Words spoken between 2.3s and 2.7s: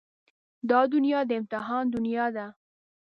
ده.